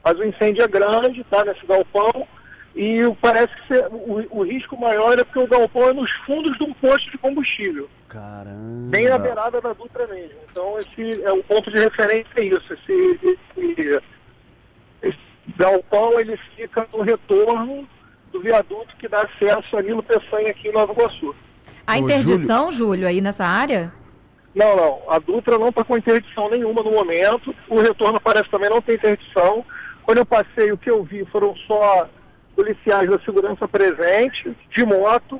Mas 0.05 0.19
o 0.19 0.25
incêndio 0.25 0.63
é 0.65 0.69
grande, 0.69 1.25
tá, 1.25 1.45
nesse 1.45 1.67
galpão. 1.67 2.27
E 2.75 3.03
o- 3.05 3.15
parece 3.15 3.53
que 3.67 3.75
o, 3.91 4.39
o 4.39 4.43
risco 4.45 4.79
maior 4.79 5.19
é 5.19 5.25
porque 5.25 5.39
o 5.39 5.47
galpão 5.47 5.89
é 5.89 5.93
nos 5.93 6.11
fundos 6.27 6.57
de 6.59 6.65
um 6.65 6.73
posto 6.75 7.11
de 7.11 7.19
combustível. 7.19 7.89
Caramba. 8.09 8.91
Bem 8.91 9.09
na 9.09 9.19
beirada 9.19 9.61
da 9.61 9.73
Dutra 9.73 10.07
mesmo. 10.07 10.37
Então 10.51 10.79
esse 10.79 11.23
é 11.23 11.33
o 11.33 11.43
ponto 11.43 11.71
de 11.71 11.79
referência 11.79 12.31
é 12.37 12.45
isso. 12.45 12.73
Esse, 12.73 12.93
esse, 13.23 14.01
esse 15.03 15.19
galpão 15.57 16.21
ele 16.21 16.37
fica 16.55 16.87
no 16.93 17.03
retorno 17.03 17.89
do 18.33 18.41
viaduto 18.41 18.95
que 18.99 19.09
dá 19.09 19.23
acesso 19.23 19.77
a 19.77 19.83
Nilo 19.83 20.03
Peçanha 20.03 20.51
aqui 20.51 20.69
em 20.69 20.73
Nova 20.73 20.93
Iguaçu. 20.93 21.35
A 21.87 21.95
Ô, 21.95 21.99
interdição, 21.99 22.71
Júlio, 22.71 23.07
aí 23.09 23.21
nessa 23.21 23.45
área? 23.47 23.93
Não, 24.57 24.75
não. 24.75 25.03
A 25.07 25.19
Dutra 25.19 25.59
não 25.59 25.69
está 25.69 25.85
com 25.85 25.99
interdição 25.99 26.49
nenhuma 26.49 26.83
no 26.83 26.91
momento. 26.91 27.55
O 27.69 27.79
retorno 27.79 28.19
parece 28.19 28.49
também 28.49 28.71
não 28.71 28.81
ter 28.81 28.95
interdição. 28.95 29.63
Quando 30.03 30.17
eu 30.17 30.25
passei, 30.25 30.73
o 30.73 30.79
que 30.79 30.91
eu 30.91 31.05
vi 31.05 31.27
foram 31.27 31.55
só 31.67 32.09
policiais 32.55 33.11
da 33.11 33.19
segurança 33.19 33.69
presentes, 33.69 34.55
de 34.71 34.83
moto. 34.87 35.39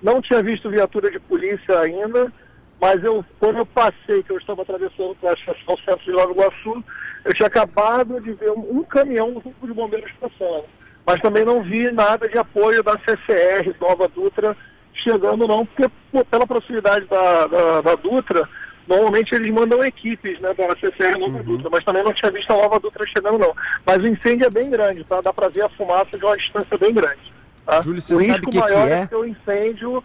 Não 0.00 0.22
tinha 0.22 0.40
visto 0.44 0.70
viatura 0.70 1.10
de 1.10 1.18
polícia 1.18 1.80
ainda, 1.80 2.32
mas 2.80 3.02
eu, 3.02 3.24
quando 3.40 3.58
eu 3.58 3.66
passei, 3.66 4.22
que 4.22 4.30
eu 4.30 4.38
estava 4.38 4.62
atravessando 4.62 5.16
para 5.16 5.32
o 5.32 5.78
centro 5.78 6.04
de 6.04 6.12
Nova 6.12 6.30
Iguaçu, 6.30 6.84
eu 7.24 7.34
tinha 7.34 7.48
acabado 7.48 8.20
de 8.20 8.32
ver 8.32 8.52
um, 8.52 8.78
um 8.78 8.84
caminhão 8.84 9.32
do 9.32 9.40
Corpo 9.40 9.66
de 9.66 9.72
Bombeiros 9.72 10.12
passando. 10.20 10.64
Mas 11.04 11.20
também 11.20 11.44
não 11.44 11.64
vi 11.64 11.90
nada 11.90 12.28
de 12.28 12.38
apoio 12.38 12.82
da 12.84 12.92
CCR, 12.92 13.74
Nova 13.80 14.06
Dutra, 14.06 14.56
chegando 14.94 15.46
não, 15.46 15.64
porque 15.66 15.90
pela 16.30 16.46
proximidade 16.46 17.06
da, 17.06 17.46
da, 17.46 17.80
da 17.80 17.94
Dutra, 17.96 18.48
normalmente 18.86 19.34
eles 19.34 19.50
mandam 19.50 19.84
equipes, 19.84 20.38
né, 20.40 20.52
da 20.54 20.74
CCR 20.76 21.18
Nova 21.18 21.38
Uhum. 21.38 21.42
Dutra, 21.44 21.70
mas 21.70 21.84
também 21.84 22.02
não 22.02 22.12
tinha 22.12 22.30
visto 22.30 22.50
a 22.50 22.56
Nova 22.56 22.78
Dutra 22.80 23.06
chegando 23.06 23.38
não. 23.38 23.54
Mas 23.86 24.02
o 24.02 24.06
incêndio 24.06 24.46
é 24.46 24.50
bem 24.50 24.70
grande, 24.70 25.04
tá? 25.04 25.20
Dá 25.20 25.32
para 25.32 25.48
ver 25.48 25.62
a 25.62 25.68
fumaça 25.70 26.18
de 26.18 26.24
uma 26.24 26.36
distância 26.36 26.76
bem 26.78 26.92
grande. 26.92 27.32
Tá? 27.64 27.80
Júlio, 27.80 28.00
você 28.00 28.14
o 28.14 28.18
sabe 28.18 28.28
risco 28.30 28.46
o 28.46 28.50
que 28.50 28.58
que 28.58 28.64
maior 28.64 28.88
é? 28.88 29.06
que 29.06 29.14
o 29.14 29.24
incêndio 29.24 30.04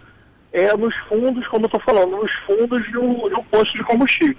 é 0.53 0.75
nos 0.77 0.95
fundos, 1.09 1.47
como 1.47 1.65
eu 1.65 1.69
tô 1.69 1.79
falando, 1.79 2.17
nos 2.17 2.31
fundos 2.45 2.83
de 2.89 2.97
um, 2.97 3.27
de 3.29 3.35
um 3.35 3.43
posto 3.45 3.73
de 3.77 3.83
combustível. 3.83 4.37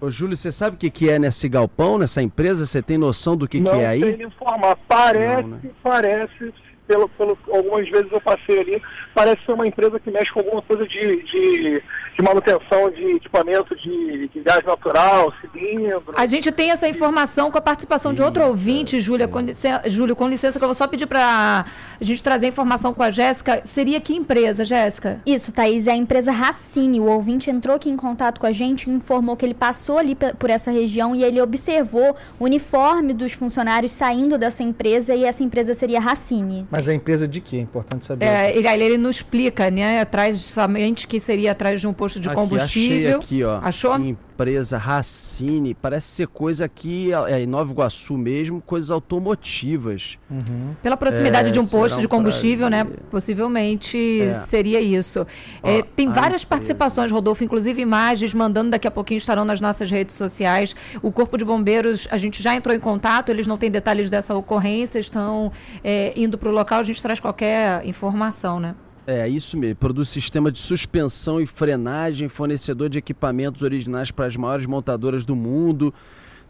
Ô, 0.00 0.08
Júlio, 0.08 0.36
você 0.36 0.50
sabe 0.50 0.76
o 0.76 0.78
que, 0.78 0.88
que 0.90 1.10
é 1.10 1.18
nesse 1.18 1.46
galpão, 1.48 1.98
nessa 1.98 2.22
empresa? 2.22 2.64
Você 2.64 2.80
tem 2.80 2.96
noção 2.96 3.36
do 3.36 3.46
que, 3.46 3.60
não 3.60 3.72
que 3.72 3.78
é 3.80 3.86
aí? 3.86 4.00
sei 4.00 4.16
lhe 4.16 4.24
informar. 4.24 4.76
Parece, 4.88 5.42
Não, 5.42 5.48
né? 5.48 5.60
parece, 5.82 6.54
pelo, 6.90 7.08
pelo, 7.10 7.38
algumas 7.52 7.88
vezes 7.88 8.10
eu 8.10 8.20
passei 8.20 8.58
ali, 8.58 8.82
parece 9.14 9.44
ser 9.46 9.52
uma 9.52 9.64
empresa 9.64 10.00
que 10.00 10.10
mexe 10.10 10.32
com 10.32 10.40
alguma 10.40 10.60
coisa 10.60 10.84
de, 10.84 11.22
de, 11.22 11.82
de 12.16 12.22
manutenção 12.22 12.90
de 12.90 13.12
equipamento 13.12 13.76
de, 13.76 14.26
de 14.26 14.40
gás 14.40 14.64
natural, 14.64 15.32
cilindro. 15.40 16.12
A 16.16 16.26
gente 16.26 16.50
tem 16.50 16.72
essa 16.72 16.88
informação 16.88 17.48
com 17.48 17.58
a 17.58 17.60
participação 17.60 18.12
de 18.12 18.20
outro 18.20 18.44
ouvinte, 18.44 19.00
Júlia, 19.00 19.28
com 19.28 19.38
licença, 19.38 19.88
Júlio, 19.88 20.16
com 20.16 20.28
licença, 20.28 20.58
que 20.58 20.64
eu 20.64 20.68
vou 20.68 20.74
só 20.74 20.88
pedir 20.88 21.06
para 21.06 21.64
a 22.00 22.04
gente 22.04 22.24
trazer 22.24 22.46
a 22.46 22.48
informação 22.48 22.92
com 22.92 23.04
a 23.04 23.10
Jéssica. 23.12 23.62
Seria 23.64 24.00
que 24.00 24.12
empresa, 24.12 24.64
Jéssica? 24.64 25.20
Isso, 25.24 25.52
Thaís, 25.52 25.86
é 25.86 25.92
a 25.92 25.96
empresa 25.96 26.32
Racine. 26.32 26.98
O 26.98 27.04
ouvinte 27.04 27.50
entrou 27.50 27.76
aqui 27.76 27.88
em 27.88 27.96
contato 27.96 28.40
com 28.40 28.46
a 28.46 28.52
gente 28.52 28.90
e 28.90 28.92
informou 28.92 29.36
que 29.36 29.46
ele 29.46 29.54
passou 29.54 29.96
ali 29.96 30.16
por 30.38 30.50
essa 30.50 30.72
região 30.72 31.14
e 31.14 31.22
ele 31.22 31.40
observou 31.40 32.16
o 32.38 32.44
uniforme 32.44 33.14
dos 33.14 33.32
funcionários 33.32 33.92
saindo 33.92 34.36
dessa 34.36 34.64
empresa 34.64 35.14
e 35.14 35.24
essa 35.24 35.44
empresa 35.44 35.72
seria 35.72 36.00
Racine. 36.00 36.66
Mas 36.68 36.79
a 36.88 36.94
empresa 36.94 37.26
de 37.26 37.40
quê? 37.40 37.56
É 37.56 37.60
importante 37.60 38.04
saber. 38.04 38.24
É, 38.24 38.56
ele, 38.56 38.66
aí 38.66 38.82
ele 38.82 38.98
não 38.98 39.10
explica, 39.10 39.70
né? 39.70 40.00
Atrás 40.00 40.40
somente 40.40 41.06
que 41.06 41.18
seria 41.20 41.52
atrás 41.52 41.80
de 41.80 41.86
um 41.86 41.92
posto 41.92 42.20
de 42.20 42.28
Aqui, 42.28 42.36
combustível. 42.36 42.96
Achei 42.96 43.14
aqui, 43.14 43.44
ó. 43.44 43.60
Achou? 43.62 44.16
Empresa 44.40 44.78
Racine. 44.78 45.74
Parece 45.74 46.06
ser 46.08 46.26
coisa 46.26 46.64
aqui 46.64 47.12
é, 47.12 47.42
em 47.42 47.46
Nova 47.46 47.70
Iguaçu 47.70 48.16
mesmo, 48.16 48.62
coisas 48.62 48.90
automotivas. 48.90 50.16
Uhum. 50.30 50.74
Pela 50.82 50.96
proximidade 50.96 51.50
É, 51.50 51.52
de 51.52 51.58
um 51.60 51.66
posto 51.66 52.00
de 52.00 52.08
combustível, 52.08 52.70
né? 52.70 52.86
Possivelmente 53.10 54.22
É. 54.22 54.32
seria 54.34 54.80
isso. 54.80 55.26
Ó, 55.62 55.68
É, 55.68 55.82
tem 55.82 56.08
várias 56.08 56.42
empresa. 56.42 56.46
participações, 56.46 57.12
Rodolfo, 57.12 57.44
inclusive 57.44 57.82
imagens, 57.82 58.32
mandando 58.32 58.70
daqui 58.70 58.88
a 58.88 58.90
pouquinho 58.90 59.18
estarão 59.18 59.44
nas 59.44 59.60
nossas 59.60 59.90
redes 59.90 60.16
sociais. 60.16 60.74
O 61.02 61.12
Corpo 61.12 61.36
de 61.36 61.44
Bombeiros, 61.44 62.08
a 62.10 62.16
gente 62.16 62.42
já 62.42 62.54
entrou 62.54 62.74
em 62.74 62.80
contato, 62.80 63.28
eles 63.28 63.46
não 63.46 63.58
têm 63.58 63.70
detalhes 63.70 64.08
dessa 64.08 64.34
ocorrência, 64.34 64.98
estão 64.98 65.52
é, 65.84 66.14
indo 66.16 66.38
para 66.38 66.48
o 66.48 66.52
local, 66.52 66.80
a 66.80 66.84
gente 66.84 67.02
traz 67.02 67.20
qualquer 67.20 67.84
informação, 67.86 68.58
né? 68.58 68.74
É, 69.10 69.28
isso 69.28 69.56
mesmo. 69.56 69.74
Produz 69.74 70.08
sistema 70.08 70.52
de 70.52 70.60
suspensão 70.60 71.40
e 71.40 71.46
frenagem, 71.46 72.28
fornecedor 72.28 72.88
de 72.88 73.00
equipamentos 73.00 73.60
originais 73.60 74.12
para 74.12 74.26
as 74.26 74.36
maiores 74.36 74.66
montadoras 74.66 75.24
do 75.24 75.34
mundo. 75.34 75.92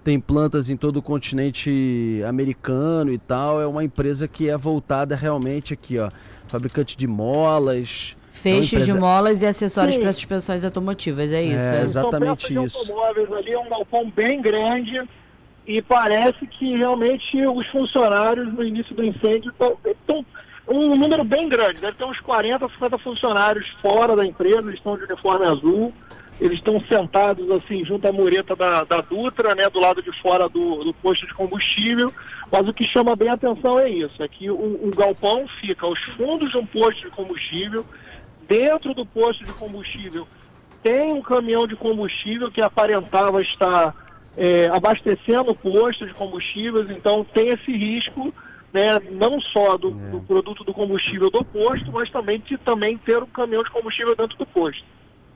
Tem 0.04 0.20
plantas 0.20 0.68
em 0.68 0.76
todo 0.76 0.98
o 0.98 1.02
continente 1.02 2.22
americano 2.28 3.10
e 3.10 3.16
tal. 3.16 3.62
É 3.62 3.66
uma 3.66 3.82
empresa 3.82 4.28
que 4.28 4.50
é 4.50 4.58
voltada 4.58 5.16
realmente 5.16 5.72
aqui, 5.72 5.98
ó. 5.98 6.10
Fabricante 6.48 6.98
de 6.98 7.06
molas. 7.06 8.14
Feixes 8.30 8.74
empresa- 8.74 8.92
de 8.92 8.98
molas 8.98 9.40
e 9.40 9.46
acessórios 9.46 9.94
Sim. 9.94 10.02
para 10.02 10.12
suspensões 10.12 10.62
automotivas, 10.62 11.32
é 11.32 11.42
isso. 11.42 11.64
É, 11.64 11.80
é. 11.80 11.82
exatamente 11.82 12.52
isso. 12.52 12.84
de 12.84 12.92
automóveis 12.92 13.32
ali, 13.32 13.52
é 13.52 13.58
um 13.58 13.70
galpão 13.70 14.10
bem 14.14 14.42
grande 14.42 15.02
e 15.66 15.80
parece 15.80 16.46
que 16.46 16.76
realmente 16.76 17.46
os 17.46 17.66
funcionários 17.68 18.52
no 18.52 18.62
início 18.62 18.94
do 18.94 19.02
incêndio 19.02 19.50
estão 19.50 20.26
um 20.70 20.96
número 20.96 21.24
bem 21.24 21.48
grande, 21.48 21.80
deve 21.80 21.96
ter 21.96 22.04
uns 22.04 22.20
40, 22.20 22.68
50 22.68 22.98
funcionários 22.98 23.68
fora 23.82 24.14
da 24.14 24.24
empresa, 24.24 24.60
eles 24.60 24.74
estão 24.74 24.96
de 24.96 25.04
uniforme 25.04 25.46
azul, 25.46 25.92
eles 26.40 26.58
estão 26.58 26.80
sentados 26.80 27.50
assim 27.50 27.84
junto 27.84 28.06
à 28.06 28.12
mureta 28.12 28.54
da, 28.54 28.84
da 28.84 29.00
Dutra, 29.00 29.54
né, 29.54 29.68
do 29.68 29.80
lado 29.80 30.00
de 30.00 30.12
fora 30.22 30.48
do, 30.48 30.84
do 30.84 30.94
posto 30.94 31.26
de 31.26 31.34
combustível, 31.34 32.12
mas 32.50 32.66
o 32.68 32.72
que 32.72 32.84
chama 32.84 33.16
bem 33.16 33.28
a 33.28 33.34
atenção 33.34 33.78
é 33.78 33.90
isso, 33.90 34.22
é 34.22 34.28
que 34.28 34.50
o, 34.50 34.54
o 34.54 34.90
galpão 34.96 35.46
fica 35.60 35.84
aos 35.86 35.98
fundos 36.16 36.50
de 36.50 36.56
um 36.56 36.64
posto 36.64 37.02
de 37.02 37.10
combustível, 37.10 37.84
dentro 38.46 38.94
do 38.94 39.04
posto 39.04 39.44
de 39.44 39.52
combustível 39.52 40.26
tem 40.82 41.12
um 41.12 41.20
caminhão 41.20 41.66
de 41.66 41.76
combustível 41.76 42.50
que 42.50 42.62
aparentava 42.62 43.42
estar 43.42 43.94
é, 44.36 44.66
abastecendo 44.68 45.50
o 45.50 45.54
posto 45.54 46.06
de 46.06 46.14
combustíveis, 46.14 46.90
então 46.90 47.24
tem 47.24 47.48
esse 47.48 47.70
risco, 47.72 48.32
né, 48.72 49.00
não 49.10 49.40
só 49.40 49.76
do, 49.76 49.90
do 49.90 50.20
produto 50.20 50.64
do 50.64 50.72
combustível 50.72 51.30
do 51.30 51.44
posto, 51.44 51.90
mas 51.92 52.10
também 52.10 52.40
de 52.40 52.56
também 52.58 52.96
ter 52.98 53.22
um 53.22 53.26
caminhão 53.26 53.62
de 53.62 53.70
combustível 53.70 54.14
dentro 54.14 54.36
do 54.38 54.46
posto. 54.46 54.84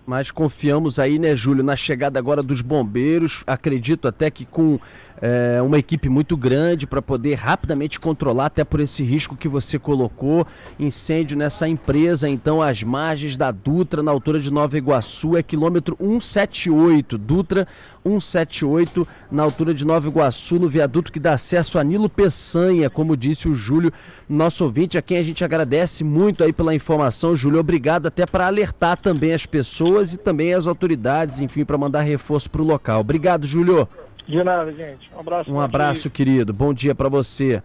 Mas 0.06 0.30
confiamos 0.30 0.98
aí, 0.98 1.18
né, 1.18 1.34
Júlio, 1.34 1.64
na 1.64 1.76
chegada 1.76 2.18
agora 2.18 2.42
dos 2.42 2.60
bombeiros. 2.60 3.42
Acredito 3.46 4.06
até 4.06 4.30
que 4.30 4.44
com 4.44 4.78
é, 5.26 5.62
uma 5.62 5.78
equipe 5.78 6.10
muito 6.10 6.36
grande 6.36 6.86
para 6.86 7.00
poder 7.00 7.36
rapidamente 7.36 7.98
controlar, 7.98 8.46
até 8.46 8.62
por 8.62 8.78
esse 8.78 9.02
risco 9.02 9.34
que 9.34 9.48
você 9.48 9.78
colocou. 9.78 10.46
Incêndio 10.78 11.34
nessa 11.34 11.66
empresa, 11.66 12.28
então, 12.28 12.60
às 12.60 12.82
margens 12.82 13.34
da 13.34 13.50
Dutra, 13.50 14.02
na 14.02 14.10
altura 14.10 14.38
de 14.38 14.50
Nova 14.50 14.76
Iguaçu, 14.76 15.34
é 15.34 15.42
quilômetro 15.42 15.96
178. 15.98 17.16
Dutra 17.16 17.66
178, 18.04 19.08
na 19.30 19.42
altura 19.42 19.72
de 19.72 19.82
Nova 19.86 20.06
Iguaçu, 20.06 20.56
no 20.58 20.68
viaduto 20.68 21.10
que 21.10 21.18
dá 21.18 21.32
acesso 21.32 21.78
a 21.78 21.84
Nilo 21.84 22.10
Peçanha, 22.10 22.90
como 22.90 23.16
disse 23.16 23.48
o 23.48 23.54
Júlio, 23.54 23.90
nosso 24.28 24.62
ouvinte, 24.62 24.98
a 24.98 25.02
quem 25.02 25.16
a 25.16 25.22
gente 25.22 25.42
agradece 25.42 26.04
muito 26.04 26.44
aí 26.44 26.52
pela 26.52 26.74
informação. 26.74 27.34
Júlio, 27.34 27.60
obrigado 27.60 28.08
até 28.08 28.26
para 28.26 28.46
alertar 28.46 28.98
também 28.98 29.32
as 29.32 29.46
pessoas 29.46 30.12
e 30.12 30.18
também 30.18 30.52
as 30.52 30.66
autoridades, 30.66 31.40
enfim, 31.40 31.64
para 31.64 31.78
mandar 31.78 32.02
reforço 32.02 32.50
para 32.50 32.60
o 32.60 32.66
local. 32.66 33.00
Obrigado, 33.00 33.46
Júlio. 33.46 33.88
De 34.26 34.42
nada, 34.42 34.72
gente. 34.72 35.10
Um 35.14 35.20
abraço. 35.20 35.52
Um 35.52 35.60
abraço, 35.60 36.02
dia. 36.02 36.10
querido. 36.10 36.52
Bom 36.52 36.72
dia 36.72 36.94
para 36.94 37.08
você. 37.08 37.62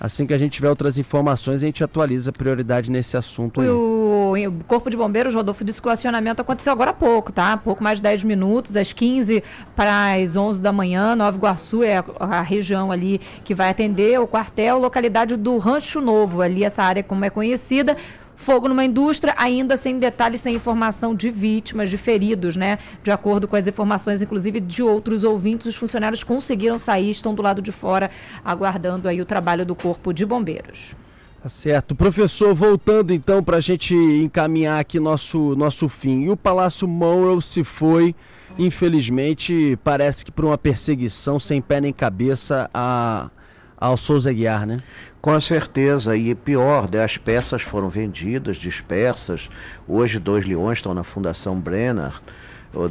Assim 0.00 0.26
que 0.26 0.32
a 0.32 0.38
gente 0.38 0.52
tiver 0.52 0.70
outras 0.70 0.96
informações, 0.96 1.62
a 1.62 1.66
gente 1.66 1.84
atualiza 1.84 2.30
a 2.30 2.32
prioridade 2.32 2.90
nesse 2.90 3.18
assunto 3.18 3.60
aí. 3.60 3.68
O, 3.68 4.32
o 4.32 4.64
Corpo 4.64 4.88
de 4.88 4.96
Bombeiros, 4.96 5.34
Rodolfo, 5.34 5.62
disse 5.62 5.80
que 5.80 5.86
o 5.86 5.90
acionamento 5.90 6.40
aconteceu 6.40 6.72
agora 6.72 6.90
há 6.90 6.94
pouco, 6.94 7.30
tá? 7.30 7.58
Pouco 7.58 7.84
mais 7.84 7.98
de 7.98 8.04
10 8.04 8.24
minutos, 8.24 8.74
às 8.78 8.94
15 8.94 9.44
para 9.76 10.14
as 10.14 10.36
11 10.36 10.62
da 10.62 10.72
manhã. 10.72 11.14
Nova 11.14 11.36
Iguaçu 11.36 11.82
é 11.82 11.98
a, 11.98 12.04
a 12.18 12.40
região 12.40 12.90
ali 12.90 13.20
que 13.44 13.54
vai 13.54 13.68
atender 13.68 14.18
o 14.18 14.26
quartel, 14.26 14.78
localidade 14.78 15.36
do 15.36 15.58
Rancho 15.58 16.00
Novo, 16.00 16.40
ali 16.40 16.64
essa 16.64 16.82
área 16.82 17.02
como 17.02 17.26
é 17.26 17.28
conhecida. 17.28 17.94
Fogo 18.40 18.68
numa 18.68 18.86
indústria, 18.86 19.34
ainda 19.36 19.76
sem 19.76 19.98
detalhes, 19.98 20.40
sem 20.40 20.54
informação 20.54 21.14
de 21.14 21.30
vítimas, 21.30 21.90
de 21.90 21.98
feridos, 21.98 22.56
né? 22.56 22.78
De 23.02 23.10
acordo 23.10 23.46
com 23.46 23.54
as 23.54 23.68
informações, 23.68 24.22
inclusive, 24.22 24.60
de 24.60 24.82
outros 24.82 25.24
ouvintes, 25.24 25.66
os 25.66 25.76
funcionários 25.76 26.24
conseguiram 26.24 26.78
sair, 26.78 27.10
estão 27.10 27.34
do 27.34 27.42
lado 27.42 27.60
de 27.60 27.70
fora, 27.70 28.10
aguardando 28.42 29.06
aí 29.08 29.20
o 29.20 29.26
trabalho 29.26 29.66
do 29.66 29.74
Corpo 29.74 30.10
de 30.14 30.24
Bombeiros. 30.24 30.96
Tá 31.42 31.50
certo. 31.50 31.94
Professor, 31.94 32.54
voltando 32.54 33.12
então 33.12 33.44
para 33.44 33.58
a 33.58 33.60
gente 33.60 33.94
encaminhar 33.94 34.80
aqui 34.80 34.98
nosso, 34.98 35.54
nosso 35.54 35.86
fim. 35.86 36.22
E 36.22 36.30
o 36.30 36.36
Palácio 36.36 36.88
Monroe 36.88 37.42
se 37.42 37.62
foi, 37.62 38.14
infelizmente, 38.58 39.78
parece 39.84 40.24
que 40.24 40.32
por 40.32 40.46
uma 40.46 40.56
perseguição 40.56 41.38
sem 41.38 41.60
pé 41.60 41.78
nem 41.78 41.92
cabeça 41.92 42.70
a, 42.72 43.28
ao 43.76 43.98
Souza 43.98 44.32
Guiar, 44.32 44.66
né? 44.66 44.82
Com 45.20 45.38
certeza, 45.38 46.16
e 46.16 46.34
pior, 46.34 46.90
né, 46.90 47.04
as 47.04 47.18
peças 47.18 47.60
foram 47.60 47.90
vendidas, 47.90 48.56
dispersas. 48.56 49.50
Hoje, 49.86 50.18
dois 50.18 50.46
leões 50.46 50.78
estão 50.78 50.94
na 50.94 51.04
Fundação 51.04 51.60
Brenner, 51.60 52.12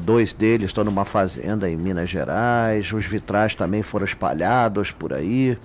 dois 0.02 0.32
deles 0.32 0.70
estão 0.70 0.84
numa 0.84 1.06
fazenda 1.06 1.68
em 1.68 1.76
Minas 1.76 2.08
Gerais, 2.08 2.94
os 2.94 3.04
vitrais 3.04 3.56
também 3.56 3.82
foram 3.82 4.06
espalhados 4.06 4.92
por 4.92 5.12
aí. 5.12 5.58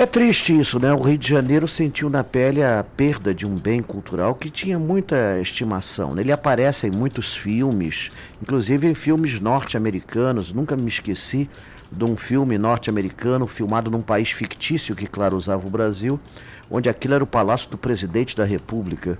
É 0.00 0.06
triste 0.06 0.56
isso, 0.56 0.78
né? 0.78 0.92
O 0.92 1.00
Rio 1.00 1.18
de 1.18 1.28
Janeiro 1.28 1.66
sentiu 1.66 2.08
na 2.08 2.22
pele 2.22 2.62
a 2.62 2.86
perda 2.96 3.34
de 3.34 3.44
um 3.44 3.56
bem 3.56 3.82
cultural 3.82 4.32
que 4.32 4.48
tinha 4.48 4.78
muita 4.78 5.40
estimação. 5.40 6.14
né? 6.14 6.22
Ele 6.22 6.30
aparece 6.30 6.86
em 6.86 6.90
muitos 6.92 7.34
filmes, 7.34 8.08
inclusive 8.40 8.86
em 8.86 8.94
filmes 8.94 9.40
norte-americanos. 9.40 10.52
Nunca 10.52 10.76
me 10.76 10.86
esqueci 10.86 11.50
de 11.90 12.04
um 12.04 12.16
filme 12.16 12.56
norte-americano 12.56 13.48
filmado 13.48 13.90
num 13.90 14.00
país 14.00 14.30
fictício 14.30 14.94
que, 14.94 15.08
claro, 15.08 15.36
usava 15.36 15.66
o 15.66 15.70
Brasil, 15.70 16.20
onde 16.70 16.88
aquilo 16.88 17.14
era 17.14 17.24
o 17.24 17.26
palácio 17.26 17.68
do 17.68 17.76
presidente 17.76 18.36
da 18.36 18.44
República. 18.44 19.18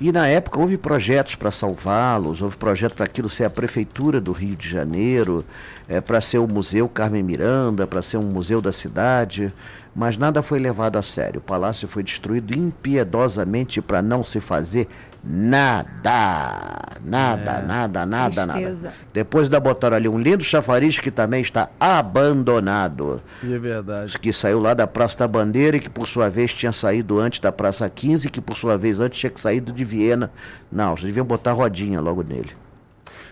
E 0.00 0.12
na 0.12 0.28
época 0.28 0.60
houve 0.60 0.76
projetos 0.76 1.34
para 1.34 1.50
salvá-los, 1.50 2.40
houve 2.40 2.56
projeto 2.56 2.94
para 2.94 3.04
aquilo 3.04 3.28
ser 3.28 3.44
a 3.44 3.50
prefeitura 3.50 4.20
do 4.20 4.30
Rio 4.30 4.54
de 4.54 4.68
Janeiro, 4.68 5.44
é, 5.88 6.00
para 6.00 6.20
ser 6.20 6.38
o 6.38 6.46
Museu 6.46 6.88
Carmen 6.88 7.22
Miranda, 7.22 7.84
para 7.84 8.00
ser 8.00 8.16
um 8.16 8.22
museu 8.22 8.60
da 8.60 8.70
cidade, 8.70 9.52
mas 9.94 10.16
nada 10.16 10.42
foi 10.42 10.58
levado 10.58 10.96
a 10.96 11.02
sério. 11.02 11.38
O 11.38 11.42
palácio 11.42 11.88
foi 11.88 12.02
destruído 12.02 12.56
impiedosamente 12.56 13.80
para 13.82 14.00
não 14.02 14.22
se 14.22 14.40
fazer 14.40 14.86
nada. 15.24 16.68
Nada, 17.04 17.60
nada, 17.62 18.06
nada, 18.06 18.46
Tristeza. 18.46 18.88
nada. 18.88 18.96
Depois 19.12 19.44
ainda 19.46 19.60
botaram 19.60 19.96
ali 19.96 20.08
um 20.08 20.18
lindo 20.18 20.42
chafariz 20.44 20.98
que 20.98 21.10
também 21.10 21.40
está 21.40 21.68
abandonado 21.78 23.20
E 23.42 23.52
é 23.52 23.58
verdade. 23.58 24.18
que 24.18 24.32
saiu 24.32 24.58
lá 24.60 24.74
da 24.74 24.86
Praça 24.86 25.18
da 25.18 25.28
Bandeira 25.28 25.76
e 25.76 25.80
que 25.80 25.88
por 25.90 26.06
sua 26.06 26.28
vez 26.28 26.52
tinha 26.52 26.72
saído 26.72 27.18
antes 27.18 27.40
da 27.40 27.52
Praça 27.52 27.88
15, 27.88 28.30
que 28.30 28.40
por 28.40 28.56
sua 28.56 28.76
vez 28.76 29.00
antes 29.00 29.18
tinha 29.20 29.30
que 29.30 29.40
saído 29.40 29.72
de 29.72 29.84
Viena. 29.84 30.30
Não, 30.70 30.90
vocês 30.92 31.06
deviam 31.06 31.24
botar 31.26 31.52
rodinha 31.52 32.00
logo 32.00 32.22
nele. 32.22 32.50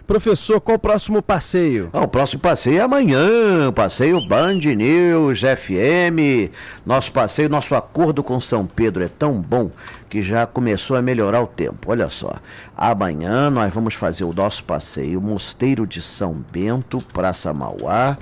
Professor, 0.07 0.61
qual 0.61 0.77
o 0.77 0.79
próximo 0.79 1.21
passeio? 1.21 1.91
Ah, 1.93 2.03
o 2.03 2.09
próximo 2.09 2.41
passeio 2.41 2.79
é 2.79 2.81
amanhã, 2.81 3.73
passeio 3.75 4.25
Band 4.25 4.61
News 4.61 5.41
FM. 5.41 6.53
Nosso 6.87 7.11
passeio, 7.11 7.49
nosso 7.49 7.75
acordo 7.75 8.23
com 8.23 8.41
São 8.41 8.65
Pedro 8.65 9.03
é 9.03 9.09
tão 9.09 9.33
bom 9.33 9.69
que 10.09 10.23
já 10.23 10.47
começou 10.47 10.97
a 10.97 11.03
melhorar 11.03 11.43
o 11.43 11.47
tempo. 11.49 11.91
Olha 11.91 12.09
só, 12.09 12.37
amanhã 12.77 13.51
nós 13.51 13.75
vamos 13.75 13.95
fazer 13.95 14.23
o 14.23 14.33
nosso 14.33 14.63
passeio 14.63 15.21
Mosteiro 15.21 15.85
de 15.85 16.01
São 16.01 16.33
Bento, 16.53 17.03
Praça 17.13 17.53
Mauá, 17.53 18.17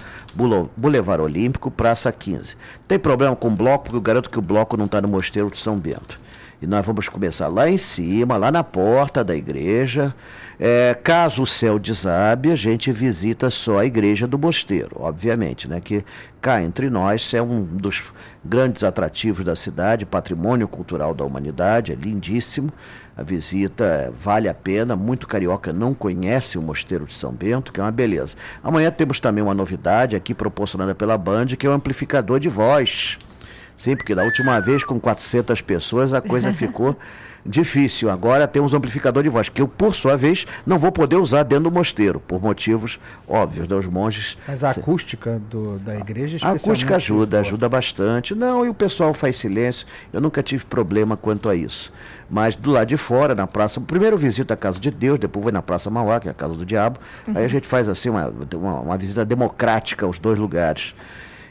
Boulevard 0.75 1.23
Olímpico, 1.23 1.71
Praça 1.71 2.11
15. 2.11 2.57
Tem 2.89 2.99
problema 2.99 3.37
com 3.37 3.49
o 3.49 3.51
bloco, 3.51 3.85
porque 3.85 3.97
eu 3.97 4.01
garanto 4.01 4.31
que 4.31 4.39
o 4.39 4.43
bloco 4.43 4.75
não 4.79 4.87
está 4.87 5.03
no 5.03 5.09
Mosteiro 5.09 5.51
de 5.51 5.59
São 5.59 5.77
Bento. 5.77 6.24
E 6.63 6.67
nós 6.67 6.85
vamos 6.85 7.09
começar 7.09 7.49
lá 7.49 7.69
em 7.69 7.77
cima, 7.77 8.37
lá 8.37 8.51
na 8.51 8.65
porta 8.65 9.23
da 9.23 9.35
igreja. 9.35 10.15
É, 10.59 10.97
caso 11.03 11.43
o 11.43 11.47
céu 11.47 11.79
desabe, 11.79 12.51
a 12.51 12.57
gente 12.57 12.93
visita 12.93 13.51
só 13.51 13.79
a 13.79 13.85
igreja 13.85 14.27
do 14.27 14.39
mosteiro, 14.39 14.97
obviamente, 15.01 15.67
né? 15.69 15.81
Que 15.81 16.05
cá 16.41 16.63
entre 16.63 16.89
nós 16.89 17.35
é 17.35 17.43
um 17.43 17.65
dos 17.65 18.03
grandes 18.45 18.85
atrativos 18.85 19.45
da 19.45 19.57
cidade, 19.57 20.07
patrimônio 20.07 20.69
cultural 20.69 21.13
da 21.13 21.25
humanidade, 21.25 21.93
é 21.93 21.95
lindíssimo. 21.95 22.73
A 23.17 23.23
visita 23.23 24.13
vale 24.21 24.49
a 24.49 24.55
pena, 24.55 24.95
muito 24.97 25.27
carioca 25.27 25.73
não 25.73 25.95
conhece 25.95 26.59
o 26.59 26.63
Mosteiro 26.63 27.05
de 27.05 27.15
São 27.15 27.33
Bento, 27.33 27.73
que 27.73 27.81
é 27.81 27.83
uma 27.83 27.93
beleza. 27.93 28.37
Amanhã 28.63 28.91
temos 28.91 29.21
também 29.21 29.43
uma 29.43 29.55
novidade 29.55 30.17
aqui 30.17 30.35
proporcionada 30.35 30.95
pela 30.95 31.17
Band, 31.17 31.47
que 31.47 31.67
é 31.67 31.71
o 31.71 31.73
amplificador 31.73 32.41
de 32.41 32.49
voz. 32.49 33.19
Sim, 33.77 33.97
porque 33.97 34.15
da 34.15 34.25
última 34.25 34.61
vez 34.61 34.85
com 34.85 34.99
400 35.01 35.61
pessoas 35.61 36.15
a 36.15 36.21
coisa 36.21 36.53
ficou 36.55 36.97
difícil. 37.45 38.11
Agora 38.11 38.49
temos 38.49 38.73
um 38.73 38.77
amplificador 38.79 39.23
de 39.23 39.29
voz, 39.29 39.49
que 39.49 39.61
eu, 39.61 39.69
por 39.69 39.95
sua 39.95 40.17
vez, 40.17 40.47
não 40.65 40.79
vou 40.79 40.91
poder 40.91 41.17
usar 41.17 41.43
dentro 41.43 41.65
do 41.65 41.71
mosteiro, 41.71 42.19
por 42.21 42.41
motivos 42.41 42.99
óbvios, 43.29 43.69
né? 43.69 43.77
Os 43.77 43.87
monges. 43.87 44.39
Mas 44.49 44.65
a 44.65 44.71
acústica 44.71 45.41
do, 45.51 45.79
da 45.79 45.97
igreja 45.97 46.39
A 46.43 46.53
acústica 46.53 46.97
ajuda, 46.97 47.41
ajuda 47.41 47.69
bastante. 47.69 48.35
Não, 48.35 48.65
e 48.65 48.69
o 48.69 48.75
pessoal 48.75 49.13
faz 49.13 49.37
silêncio. 49.37 49.87
Eu 50.13 50.21
nunca 50.21 50.43
tive 50.43 50.65
problema 50.65 51.17
quanto 51.17 51.49
a 51.49 51.55
isso. 51.55 51.93
Mas 52.31 52.57
do 52.57 52.71
lado 52.71 52.89
de 52.89 52.97
fora, 52.97 53.35
na 53.35 53.47
praça, 53.47 53.81
primeiro 53.81 54.17
visita 54.17 54.55
a 54.55 54.57
casa 54.57 54.81
de 54.81 54.91
Deus, 54.91 55.19
depois 55.19 55.45
vai 55.45 55.53
na 55.53 55.61
Praça 55.63 55.91
Mauá, 55.91 56.19
que 56.19 56.29
é 56.29 56.31
a 56.31 56.35
casa 56.35 56.55
do 56.55 56.65
diabo. 56.65 56.99
Aí 57.35 57.45
a 57.45 57.49
gente 57.49 57.67
faz 57.67 57.89
assim 57.89 58.09
uma, 58.09 58.33
uma, 58.55 58.81
uma 58.81 58.97
visita 58.97 59.25
democrática 59.25 60.07
aos 60.07 60.19
dois 60.19 60.39
lugares. 60.39 60.95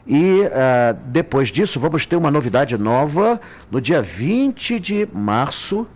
E 0.05 0.43
ah, 0.51 0.95
depois 1.05 1.49
disso, 1.49 1.79
vamos 1.79 2.05
ter 2.05 2.15
uma 2.15 2.29
novidade 2.29 2.77
nova 2.77 3.39
no 3.71 3.79
dia 3.79 4.01
20 4.01 4.79
de 4.79 5.07
março. 5.13 5.87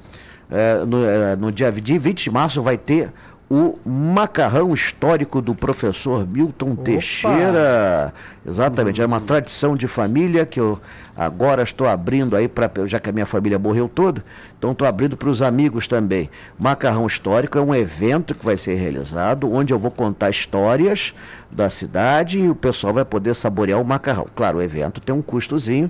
eh, 0.49 0.85
no, 0.85 1.05
eh, 1.05 1.35
no 1.35 1.51
dia 1.51 1.69
20 1.69 2.23
de 2.23 2.31
março 2.31 2.61
vai 2.61 2.77
ter 2.77 3.11
o 3.49 3.75
macarrão 3.85 4.73
histórico 4.73 5.41
do 5.41 5.55
professor 5.55 6.27
Milton 6.27 6.75
Teixeira. 6.75 8.13
Exatamente, 8.45 9.01
é 9.01 9.05
uma 9.05 9.21
tradição 9.21 9.75
de 9.75 9.87
família 9.87 10.45
que 10.45 10.59
eu 10.59 10.79
agora 11.15 11.63
estou 11.63 11.87
abrindo 11.87 12.35
aí 12.35 12.47
para 12.47 12.69
já 12.85 12.99
que 12.99 13.09
a 13.09 13.13
minha 13.13 13.25
família 13.25 13.57
morreu 13.57 13.87
toda, 13.87 14.23
então 14.57 14.73
estou 14.73 14.87
abrindo 14.87 15.15
para 15.15 15.29
os 15.29 15.41
amigos 15.41 15.87
também. 15.87 16.29
Macarrão 16.59 17.05
histórico 17.07 17.57
é 17.57 17.61
um 17.61 17.73
evento 17.73 18.35
que 18.35 18.43
vai 18.43 18.57
ser 18.57 18.75
realizado 18.75 19.51
onde 19.51 19.73
eu 19.73 19.79
vou 19.79 19.91
contar 19.91 20.29
histórias 20.29 21.13
da 21.49 21.69
cidade 21.69 22.39
e 22.39 22.49
o 22.49 22.55
pessoal 22.55 22.93
vai 22.93 23.05
poder 23.05 23.33
saborear 23.33 23.81
o 23.81 23.85
macarrão. 23.85 24.27
Claro, 24.35 24.57
o 24.57 24.61
evento 24.61 24.99
tem 24.99 25.15
um 25.15 25.21
custozinho. 25.21 25.89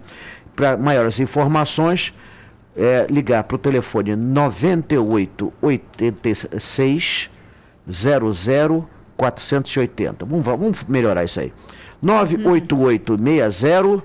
Para 0.56 0.78
maiores 0.78 1.20
informações, 1.20 2.14
é, 2.76 3.08
ligar 3.10 3.44
para 3.44 3.56
o 3.56 3.58
telefone 3.60 4.16
98 4.16 5.54
86 7.88 8.38
00 8.38 8.88
480. 9.18 10.26
Vamos, 10.26 10.46
vamos 10.46 10.84
melhorar 10.88 11.24
isso 11.24 11.40
aí. 11.40 11.52
98860 12.02 14.04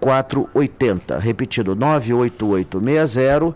0480. 0.00 1.18
Repetindo, 1.18 1.74
98860 1.76 3.54